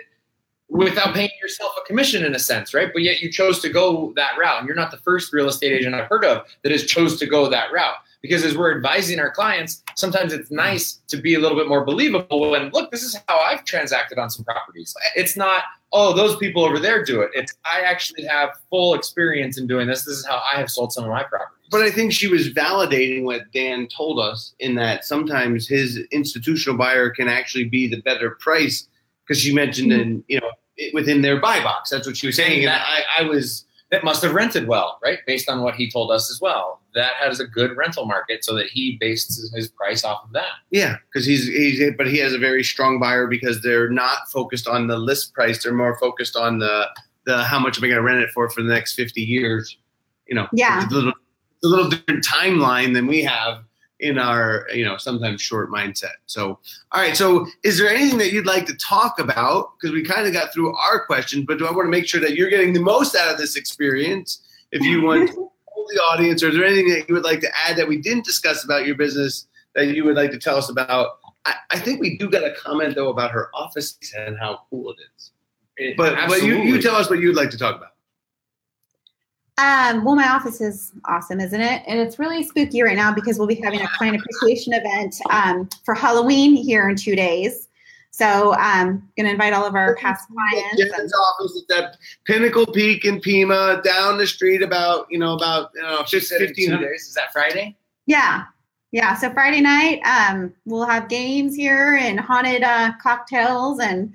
[0.68, 2.90] without paying yourself a commission in a sense, right?
[2.92, 4.58] But yet you chose to go that route.
[4.58, 7.26] And you're not the first real estate agent I've heard of that has chose to
[7.26, 7.96] go that route.
[8.22, 11.84] Because as we're advising our clients, sometimes it's nice to be a little bit more
[11.84, 14.94] believable and look, this is how I've transacted on some properties.
[15.14, 17.30] It's not, oh, those people over there do it.
[17.34, 20.04] It's I actually have full experience in doing this.
[20.04, 21.68] This is how I have sold some of my properties.
[21.70, 26.76] But I think she was validating what Dan told us in that sometimes his institutional
[26.76, 28.88] buyer can actually be the better price
[29.26, 30.00] because she mentioned mm-hmm.
[30.02, 31.90] in you know it- within their buy box.
[31.90, 35.20] That's what she was saying, and I, I was that must have rented well, right?
[35.26, 36.80] Based on what he told us as well.
[36.94, 40.32] That has a good rental market, so that he based his- his price off of
[40.32, 40.54] that.
[40.70, 44.66] yeah because he's he's but he has a very strong buyer because they're not focused
[44.66, 45.62] on the list price.
[45.62, 46.88] They're more focused on the
[47.26, 49.76] the how much am I going to rent it for for the next fifty years.
[50.26, 50.82] You know, Yeah.
[50.82, 51.12] it's a little
[51.56, 53.62] it's a little different timeline than we have
[54.00, 56.14] in our you know sometimes short mindset.
[56.26, 56.58] So
[56.92, 59.70] all right, so is there anything that you'd like to talk about?
[59.78, 62.20] Because we kind of got through our questions, but do I want to make sure
[62.20, 64.42] that you're getting the most out of this experience?
[64.72, 65.52] If you want to tell
[65.88, 68.24] the audience, or is there anything that you would like to add that we didn't
[68.24, 71.18] discuss about your business that you would like to tell us about?
[71.44, 74.90] I, I think we do got a comment though about her office and how cool
[74.90, 75.30] it is.
[75.76, 77.92] It- But but you, you tell us what you'd like to talk about.
[79.58, 81.82] Um, well, my office is awesome, isn't it?
[81.86, 85.68] And it's really spooky right now because we'll be having a client appreciation event um,
[85.84, 87.68] for Halloween here in two days.
[88.10, 90.80] So I'm going to invite all of our past clients.
[90.80, 95.34] and- Jen's office is at Pinnacle Peak in Pima, down the street about you know
[95.34, 97.02] about you know, She 15 days.
[97.08, 97.76] Is that Friday?
[98.06, 98.44] Yeah.
[98.92, 99.14] Yeah.
[99.16, 104.14] So Friday night, um, we'll have games here and haunted uh, cocktails and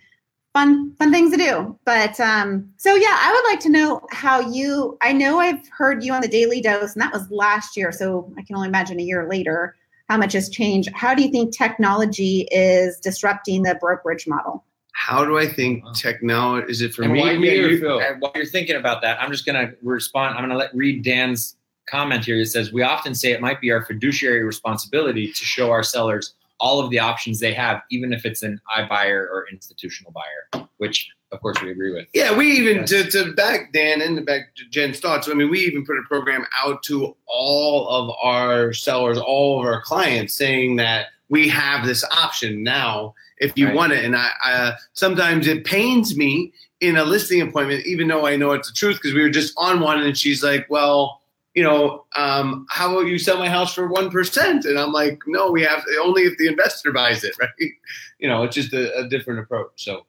[0.53, 1.77] fun fun things to do.
[1.85, 4.97] But um, so yeah, I would like to know how you.
[5.01, 7.91] I know I've heard you on the Daily Dose, and that was last year.
[7.91, 9.75] So I can only imagine a year later
[10.09, 10.89] how much has changed.
[10.93, 14.63] How do you think technology is disrupting the brokerage model?
[14.93, 17.21] How do I think technology is it for And me?
[17.21, 18.01] while, me or you're, Phil?
[18.01, 20.35] and while you're thinking about that, I'm just going to respond.
[20.35, 21.55] I'm going to let read Dan's
[21.89, 22.35] comment here.
[22.37, 26.33] It says, We often say it might be our fiduciary responsibility to show our sellers
[26.61, 31.09] all of the options they have, even if it's an iBuyer or institutional buyer, which
[31.31, 32.07] of course we agree with.
[32.13, 32.89] Yeah, we even Yes.
[32.89, 35.27] to, to back Dan and to back Jen's thoughts.
[35.27, 39.65] I mean, we even put a program out to all of our sellers, all of
[39.65, 43.75] our clients, saying that we have this option now if you Right.
[43.75, 44.05] want it.
[44.05, 48.51] And I, I sometimes it pains me in a listing appointment, even though I know
[48.51, 51.20] it's the truth, because we were just on one, and she's like, "Well."
[51.53, 54.65] You know, um, how about you sell my house for one percent?
[54.65, 57.71] And I'm like, no, we have only if the investor buys it, right?
[58.19, 59.71] You know, it's just a, a different approach.
[59.75, 60.05] So,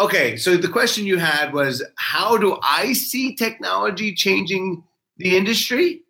[0.00, 4.82] Okay, so the question you had was how do I see technology changing
[5.18, 6.00] the industry?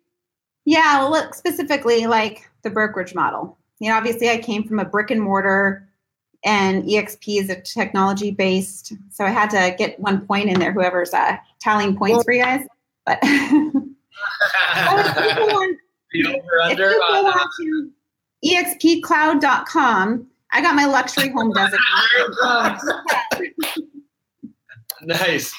[0.63, 3.57] Yeah, well, look specifically like the brokerage model.
[3.79, 5.89] You know, obviously, I came from a brick and mortar,
[6.45, 8.93] and EXP is a technology based.
[9.09, 10.71] So I had to get one point in there.
[10.71, 12.65] Whoever's uh, tallying points Well- for you guys,
[13.05, 13.19] but
[14.75, 15.77] if you go on-
[16.13, 17.91] The over under on on to
[18.43, 22.79] expcloud.com, I got my luxury home designation.
[25.03, 25.53] nice.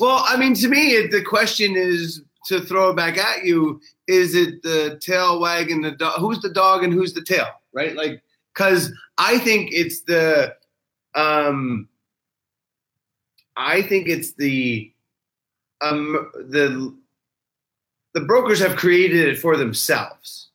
[0.00, 3.80] Well, I mean, to me, it, the question is to throw it back at you:
[4.08, 6.18] Is it the tail wagging the dog?
[6.20, 7.46] Who's the dog and who's the tail?
[7.72, 7.94] Right?
[7.94, 8.22] Like,
[8.54, 10.54] because I think it's the,
[11.14, 11.88] um,
[13.56, 14.92] I think it's the,
[15.82, 16.94] um, the,
[18.16, 20.48] the brokers have created it for themselves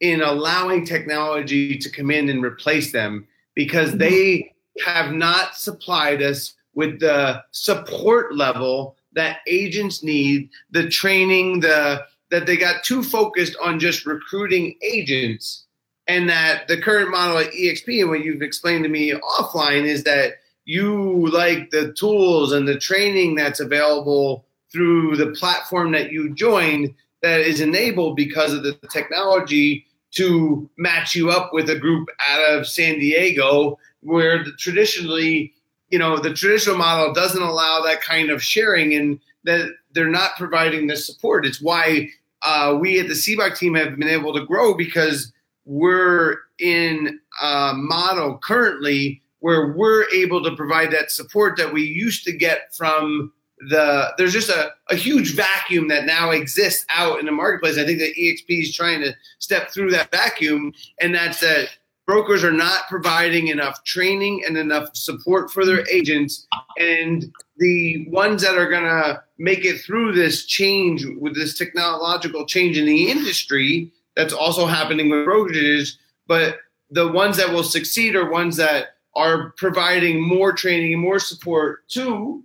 [0.00, 3.98] in allowing technology to come in and replace them because mm-hmm.
[3.98, 12.02] they have not supplied us with the support level that agents need, the training, the
[12.30, 15.66] that they got too focused on just recruiting agents,
[16.06, 20.04] and that the current model at EXP and what you've explained to me offline is
[20.04, 24.45] that you like the tools and the training that's available
[24.76, 31.16] through the platform that you joined that is enabled because of the technology to match
[31.16, 35.54] you up with a group out of San Diego where the, traditionally
[35.88, 40.36] you know the traditional model doesn't allow that kind of sharing and that they're not
[40.36, 41.46] providing the support.
[41.46, 42.10] It's why
[42.42, 45.32] uh, we at the CBOC team have been able to grow because
[45.64, 52.24] we're in a model currently where we're able to provide that support that we used
[52.24, 57.26] to get from the there's just a, a huge vacuum that now exists out in
[57.26, 57.78] the marketplace.
[57.78, 61.68] I think that EXP is trying to step through that vacuum, and that's that
[62.06, 66.46] brokers are not providing enough training and enough support for their agents.
[66.78, 72.78] And the ones that are to make it through this change with this technological change
[72.78, 76.58] in the industry that's also happening with brokerages, but
[76.90, 81.88] the ones that will succeed are ones that are providing more training and more support
[81.88, 82.44] to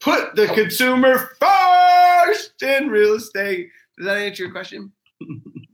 [0.00, 3.70] put the consumer first in real estate.
[3.96, 4.92] Does that answer your question?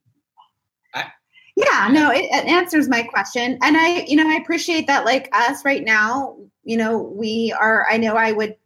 [1.57, 3.59] Yeah, no, it, it answers my question.
[3.63, 7.87] And I, you know, I appreciate that like us right now, you know, we are,
[7.89, 8.57] I know I would,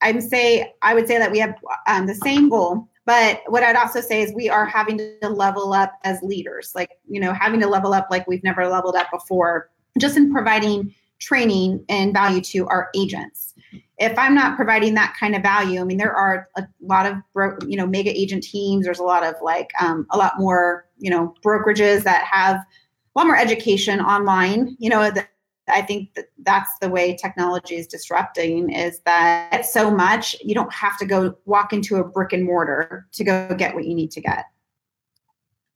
[0.00, 1.54] I'm say, I would say that we have
[1.86, 5.72] um, the same goal, but what I'd also say is we are having to level
[5.72, 9.10] up as leaders, like, you know, having to level up like we've never leveled up
[9.12, 9.70] before,
[10.00, 13.51] just in providing training and value to our agents.
[13.98, 17.16] If I'm not providing that kind of value, I mean, there are a lot of,
[17.32, 18.84] bro- you know, mega agent teams.
[18.84, 23.18] There's a lot of like um, a lot more, you know, brokerages that have a
[23.18, 24.76] lot more education online.
[24.78, 25.28] You know, that
[25.68, 30.54] I think that that's the way technology is disrupting is that it's so much you
[30.54, 33.94] don't have to go walk into a brick and mortar to go get what you
[33.94, 34.46] need to get.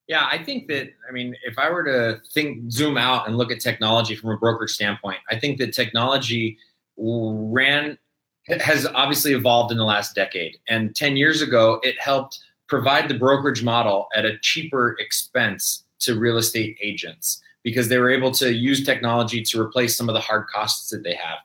[0.09, 3.51] Yeah, I think that, I mean, if I were to think, zoom out and look
[3.51, 6.59] at technology from a brokerage standpoint, I think that technology
[6.97, 7.99] ran,
[8.49, 10.57] has obviously evolved in the last decade.
[10.69, 16.19] And 10 years ago, it helped provide the brokerage model at a cheaper expense to
[16.19, 20.21] real estate agents because they were able to use technology to replace some of the
[20.21, 21.39] hard costs that they have.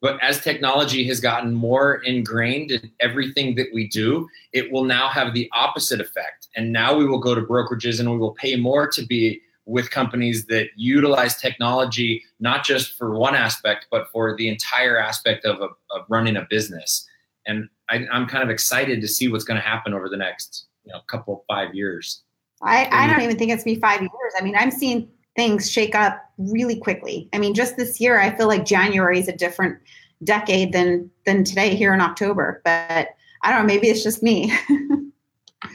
[0.00, 5.08] But as technology has gotten more ingrained in everything that we do, it will now
[5.08, 6.48] have the opposite effect.
[6.56, 9.90] And now we will go to brokerages and we will pay more to be with
[9.90, 15.60] companies that utilize technology, not just for one aspect, but for the entire aspect of,
[15.60, 17.06] a, of running a business.
[17.46, 20.66] And I, I'm kind of excited to see what's going to happen over the next
[20.84, 22.22] you know, couple, five years.
[22.62, 24.32] I, I don't even think it's be five years.
[24.38, 27.28] I mean, I'm seeing things shake up really quickly.
[27.34, 29.78] I mean, just this year, I feel like January is a different
[30.24, 32.62] decade than than today here in October.
[32.64, 33.08] But
[33.42, 33.66] I don't know.
[33.66, 34.50] Maybe it's just me.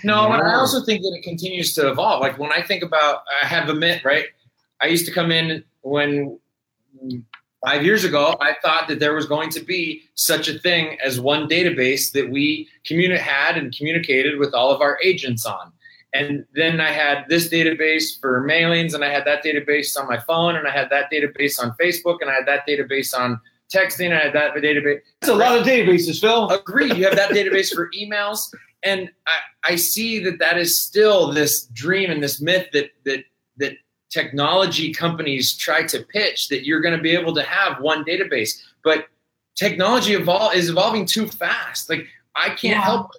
[0.04, 2.22] No, but I also think that it continues to evolve.
[2.22, 4.26] Like when I think about, I have a myth, right?
[4.82, 6.39] I used to come in when
[7.65, 11.19] five years ago, I thought that there was going to be such a thing as
[11.19, 15.72] one database that we communi- had and communicated with all of our agents on.
[16.13, 20.19] And then I had this database for mailings, and I had that database on my
[20.19, 23.39] phone, and I had that database on Facebook, and I had that database on
[23.74, 25.00] texting, and I had that database.
[25.22, 26.50] That's a lot of databases, Phil.
[26.50, 26.96] Agreed.
[26.98, 31.65] You have that database for emails, and I, I see that that is still this
[31.67, 33.24] dream and this myth that that
[33.58, 33.74] that
[34.10, 38.52] technology companies try to pitch that you're going to be able to have one database,
[38.84, 39.08] but
[39.56, 41.89] technology evol- is evolving too fast.
[41.89, 42.82] Like I can't Yeah.
[42.82, 43.12] help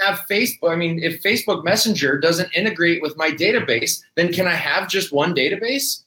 [0.00, 0.70] have Facebook.
[0.72, 5.12] I mean, if Facebook Messenger doesn't integrate with my database, then can I have just
[5.12, 6.02] one database?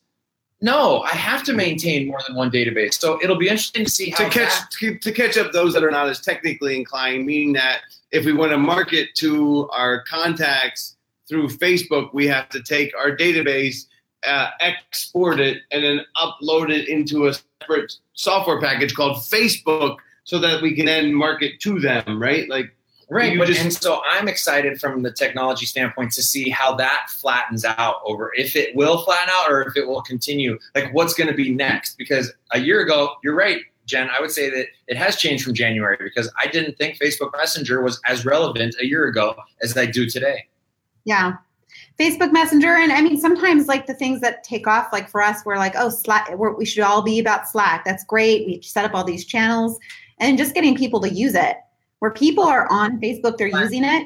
[0.63, 2.93] No, I have to maintain more than one database.
[2.93, 5.73] So it'll be interesting to see how to catch that- to, to catch up those
[5.73, 10.03] that are not as technically inclined, meaning that if we want to market to our
[10.03, 10.95] contacts
[11.27, 13.87] through Facebook, we have to take our database,
[14.25, 20.39] uh, export it, and then upload it into a separate software package called Facebook, so
[20.39, 22.21] that we can then market to them.
[22.21, 22.47] Right?
[22.47, 22.73] Like
[23.09, 27.07] Right, but just- and so I'm excited from the technology standpoint to see how that
[27.09, 30.57] flattens out over if it will flatten out or if it will continue.
[30.75, 31.97] Like what's going to be next?
[31.97, 34.09] Because a year ago, you're right, Jen.
[34.09, 37.81] I would say that it has changed from January because I didn't think Facebook Messenger
[37.81, 40.47] was as relevant a year ago as I do today.
[41.05, 41.33] Yeah.
[41.99, 42.73] Facebook Messenger.
[42.75, 45.73] And I mean, sometimes like the things that take off, like for us, we're like,
[45.77, 47.85] oh, Slack, we're, we should all be about Slack.
[47.85, 48.47] That's great.
[48.47, 49.77] We set up all these channels
[50.19, 51.57] and just getting people to use it.
[52.03, 54.05] Where people are on Facebook, they're using it.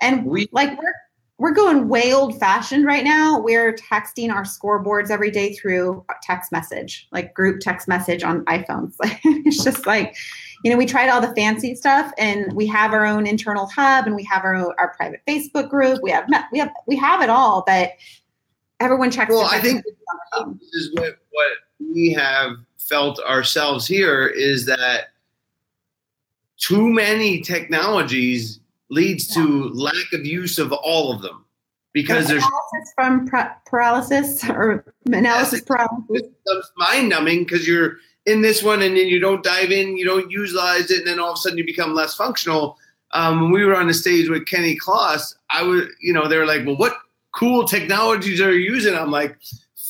[0.00, 0.94] And We like we're
[1.38, 3.40] we're going way old fashioned right now.
[3.40, 8.94] We're texting our scoreboards every day through text message, like group text message on iPhones.
[9.00, 10.14] Like it's just like,
[10.62, 14.06] you know, we tried all the fancy stuff, and we have our own internal hub,
[14.06, 15.98] and we have our own, our private Facebook group.
[16.00, 17.90] We have we have we have it all, but
[18.78, 19.32] everyone checks.
[19.32, 20.60] Well, I think- text messages on their phone.
[20.60, 25.11] this is what what we have felt ourselves here is that
[26.62, 31.44] too many technologies leads to lack of use of all of them
[31.92, 33.28] because there's analysis from
[33.66, 36.22] paralysis or analysis paralysis.
[36.76, 37.96] mind numbing because you're
[38.26, 41.18] in this one and then you don't dive in, you don't utilize it, and then
[41.18, 42.78] all of a sudden you become less functional.
[43.12, 46.38] Um, when we were on the stage with Kenny Kloss, I was, you know, they
[46.38, 46.96] were like, "Well, what
[47.34, 49.36] cool technologies are you using?" I'm like,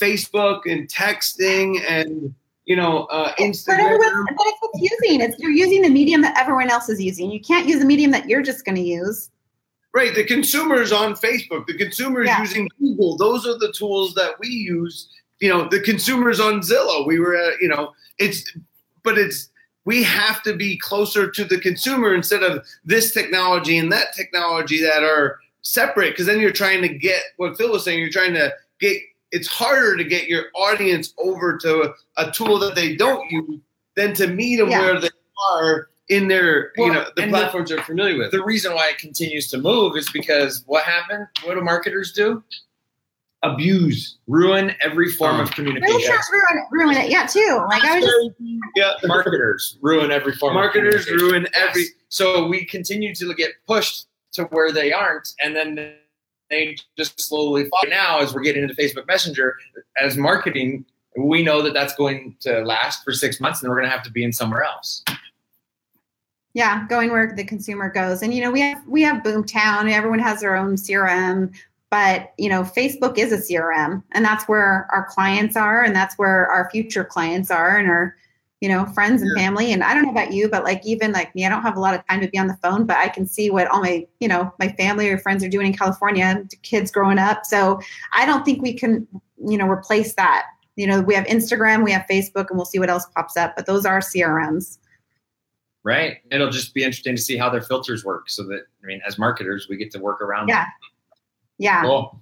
[0.00, 2.34] Facebook and texting and
[2.66, 3.78] you know, uh, But, Instagram.
[3.80, 5.20] everyone, but it's what's using.
[5.20, 7.30] It's you're using the medium that everyone else is using.
[7.30, 9.30] You can't use the medium that you're just going to use.
[9.94, 11.66] Right, the consumer's on Facebook.
[11.66, 12.40] The consumer's Yeah.
[12.40, 13.16] using Google.
[13.18, 15.08] Those are the tools that we use.
[15.40, 17.06] You know, the consumer's on Zillow.
[17.06, 18.44] We were, at, you know, it's,
[19.02, 19.50] but it's
[19.84, 24.80] we have to be closer to the consumer instead of this technology and that technology
[24.80, 26.10] that are separate.
[26.10, 27.98] Because then you're trying to get what Phil was saying.
[27.98, 28.98] You're trying to get.
[29.32, 33.60] It's harder to get your audience over to a, a tool that they don't use
[33.96, 34.80] than to meet them Yeah.
[34.80, 35.10] where they
[35.50, 38.30] are in their, you know, the and the- platforms they're familiar with.
[38.30, 41.26] the reason why it continues to move is because what happened?
[41.44, 42.42] What do marketers do?
[43.42, 44.18] Abuse.
[44.28, 45.52] Ruin every form of oh.
[45.52, 46.12] communication.
[46.12, 47.10] Realtors ruin, ruin it.
[47.10, 47.64] Yeah, too.
[47.68, 48.92] Like I was just yeah.
[49.04, 50.54] marketers ruin every form.
[50.54, 51.32] Marketers of communication.
[51.32, 51.82] ruin every.
[51.82, 51.90] Yes.
[52.08, 55.94] So we continue to get pushed to where they aren't, and then
[56.52, 57.82] they just slowly fall.
[57.88, 59.56] Now, as we're getting into Facebook Messenger,
[60.00, 60.84] as marketing,
[61.16, 64.04] we know that that's going to last for six months, and we're going to have
[64.04, 65.04] to be in somewhere else.
[66.54, 68.22] yeah going where the consumer goes.
[68.22, 69.90] And you know we have we have Boomtown.
[69.90, 71.52] Everyone has their own CRM.
[71.90, 76.16] But you know, Facebook is a CRM, and that's where our clients are, and that's
[76.16, 78.16] where our future clients are, and our
[78.62, 79.72] you know friends and family.
[79.72, 81.80] And I don't know about you, but like even like me, I don't have a
[81.80, 84.06] lot of time to be on the phone, but I can see what all my
[84.20, 87.44] you know my family or friends are doing in California, kids growing up.
[87.44, 87.80] So
[88.12, 89.06] I don't think we can
[89.44, 90.46] you know replace that.
[90.76, 93.54] You know, we have Instagram, we have Facebook, and we'll see what else pops up.
[93.56, 94.78] But those are CRMs.
[95.82, 96.18] Right?
[96.30, 98.30] It'll just be interesting to see how their filters work.
[98.30, 100.48] So that I mean, as marketers, we get to work around.
[100.48, 100.66] Yeah.
[101.58, 101.82] Yeah.
[101.82, 102.20] Cool.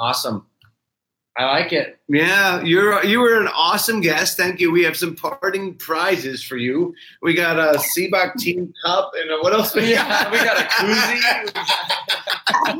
[0.00, 0.44] Awesome.
[1.38, 2.00] I like it.
[2.08, 4.36] Yeah, you're you were an awesome guest.
[4.36, 4.72] Thank you.
[4.72, 6.92] We have some parting prizes for you.
[7.22, 9.72] We got a Sibbach Team Cup and uh, what else?
[9.72, 11.52] We Yeah, we got a koozie.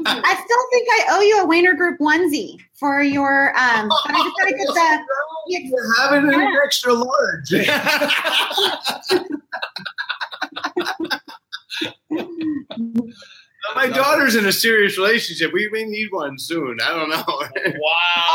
[0.07, 3.57] I still think I owe you a Wehner Group onesie for your.
[3.57, 5.05] Um, but I just gotta get the.
[5.51, 7.53] You're having an extra large.
[13.75, 15.53] My daughter's in a serious relationship.
[15.53, 16.79] We may need one soon.
[16.83, 17.25] I don't know.
[17.27, 17.77] wow.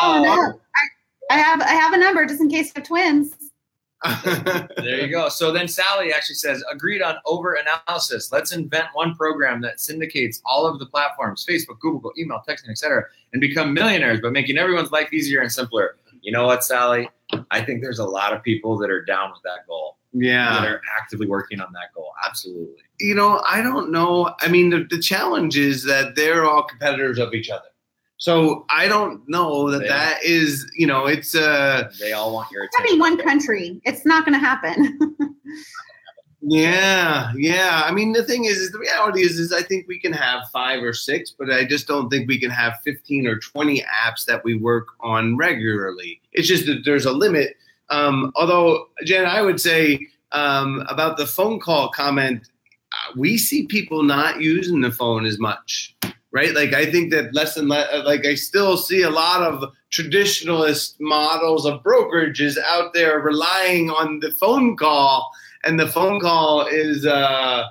[0.01, 0.35] Oh Wow.
[0.35, 0.59] no!
[1.31, 3.35] I, I have I have a number just in case of twins.
[4.25, 5.29] there you go.
[5.29, 8.33] So then Sally actually says, agreed on over analysis.
[8.33, 13.05] Let's invent one program that syndicates all of the platforms, Facebook, Google, email, texting, etc.,
[13.31, 15.95] and become millionaires by making everyone's life easier and simpler.
[16.21, 17.09] You know what, Sally?
[17.51, 19.97] I think there's a lot of people that are down with that goal.
[20.13, 20.65] That yeah.
[20.65, 22.11] are actively working on that goal.
[22.25, 22.75] Absolutely.
[22.99, 24.33] You know, I don't know.
[24.41, 27.65] I mean, the, the challenge is that they're all competitors of each other.
[28.17, 32.51] So I don't know that They that is, you know, it's uh They all want
[32.51, 32.97] your It's gonna attention.
[32.97, 33.81] be one country.
[33.85, 35.15] It's not going to happen.
[36.45, 37.83] Yeah, yeah.
[37.85, 40.43] I mean, the thing is, is the reality is, is I think we can have
[40.51, 44.25] five or six, but I just don't think we can have fifteen or twenty apps
[44.25, 46.19] that we work on regularly.
[46.33, 47.55] It's just that there's a limit.
[47.89, 52.49] Um, although, Jen, I would say um, about the phone call comment,
[52.91, 55.95] uh, we see people not using the phone as much,
[56.31, 56.53] right?
[56.55, 57.87] Like I think that less and less.
[58.05, 64.19] Like I still see a lot of traditionalist models of brokerages out there relying on
[64.19, 65.31] the phone call
[65.63, 67.65] and the phone call is uh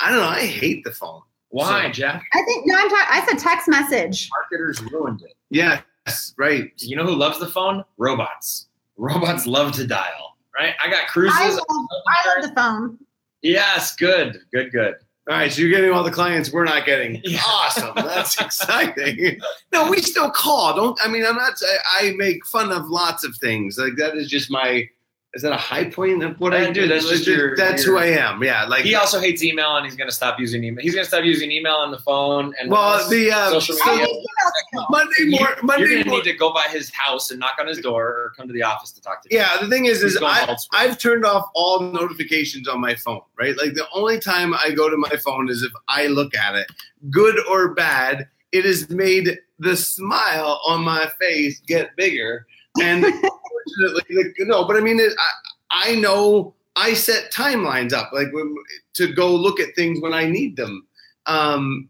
[0.00, 1.22] I don't know, I hate the phone.
[1.50, 2.22] Why, So- Jeff?
[2.34, 2.74] I think no.
[2.74, 3.06] I'm talking.
[3.10, 4.28] I said text message.
[4.40, 5.34] Marketers ruined it.
[5.50, 6.72] Yes, right.
[6.78, 7.84] You know who loves the phone?
[7.98, 8.66] Robots.
[8.96, 10.74] Robots love to dial, right?
[10.82, 11.38] I got cruises.
[11.38, 12.98] I love, I love the phone.
[13.42, 14.94] Yes, good, good, good.
[15.30, 17.22] All right, so you're getting all the clients we're not getting.
[17.24, 17.40] Yeah.
[17.46, 17.92] Awesome.
[17.94, 19.40] That's exciting.
[19.72, 20.74] No, we still call.
[20.74, 23.78] Don't I mean I'm not I, I make fun of lots of things.
[23.78, 24.88] Like that is just my
[25.34, 26.86] is that a high point of what I Uh, do?
[26.86, 28.42] that's just your- that's your- who I am.
[28.42, 28.64] Yeah.
[28.66, 30.82] Like He also hates email, and he's going to stop using email.
[30.82, 34.04] He's going to stop using email on the phone and well the uh, social media.
[34.04, 34.84] hate emails too.
[34.90, 37.78] Monday you're Monday going to need to go by his house and knock on his
[37.78, 39.38] door, or come to the office to talk to him.
[39.40, 40.54] Yeah, the thing is, He's is I.
[40.72, 43.56] I've turned off all notifications on my phone, right?
[43.56, 46.66] Like the only time I go to my phone is if I look at it,
[47.10, 48.28] good or bad.
[48.52, 52.46] It has made the smile on my face get bigger,
[52.82, 53.02] and
[53.64, 55.12] fortunately, like, no, but I mean, it,
[55.70, 58.54] I, I know I set timelines up, like when,
[58.94, 60.86] to go look at things when I need them.
[61.26, 61.88] Um,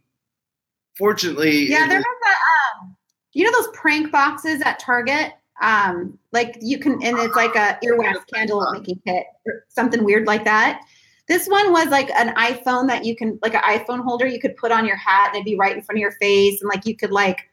[0.97, 2.97] fortunately, Yeah, there was a, um,
[3.33, 5.33] you know those prank boxes at Target?
[5.61, 10.27] Um, like you can, and it's like a earwax candle making kit or something weird
[10.27, 10.83] like that.
[11.29, 14.57] This one was like an iPhone that you can, like an iPhone holder you could
[14.57, 16.61] put on your hat and it'd be right in front of your face.
[16.61, 17.49] And like you could like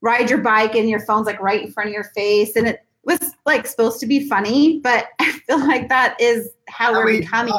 [0.00, 2.56] ride your bike and your phone's like right in front of your face.
[2.56, 6.92] And it was like supposed to be funny, but I feel like that is how
[6.92, 7.54] How we're we- becoming.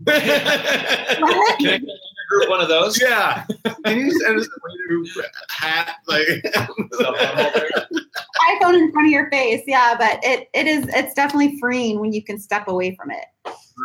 [0.06, 1.96] Can I get in your
[2.30, 2.98] group one of those?
[3.02, 3.44] yeah.
[3.84, 6.26] Can you send us a way to hat like?
[6.94, 7.68] Cell phone holder?
[8.50, 9.62] iPhone in front of your face.
[9.66, 13.24] Yeah, but it, it is, it's definitely freeing when you can step away from it.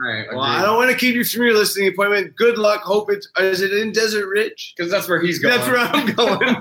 [0.02, 0.26] Right.
[0.30, 2.34] Well, I don't want to keep you from your listening appointment.
[2.38, 2.82] Good luck.
[2.82, 3.28] Hope it's.
[3.40, 4.74] Is it in Desert Ridge?
[4.78, 5.58] Because that's where he's going.
[5.58, 6.56] That's where I'm going.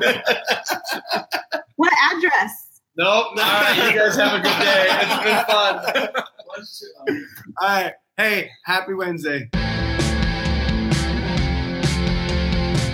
[1.76, 2.63] What address?
[2.96, 3.26] Nope.
[3.26, 4.86] All right, you guys have a good day.
[4.90, 5.74] It's been fun.
[7.60, 7.92] All right.
[8.16, 9.48] Hey, happy Wednesday.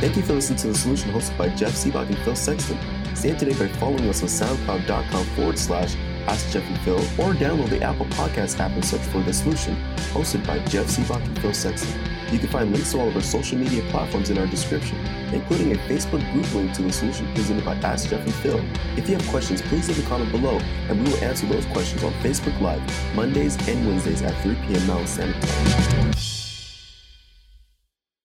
[0.00, 2.78] Thank you for listening to The Solution hosted by Jeff Sibbach and Phil Sexton.
[3.14, 5.94] Stay up to date by following us on soundcloud.com forward slash
[6.26, 9.76] Ask Jeff and Phil or download the Apple Podcast app and search for The Solution,
[10.12, 12.00] hosted by Jeff Sibbach and Phil Sexton.
[12.30, 14.96] You can find links to all of our social media platforms in our description,
[15.32, 18.64] including a Facebook group link to The Solution presented by Ask Jeff and Phil.
[18.96, 20.58] If you have questions, please leave a comment below
[20.88, 22.82] and we will answer those questions on Facebook Live
[23.16, 24.86] Mondays and Wednesdays at 3 p.m.
[24.86, 26.29] Mountain Standard Time.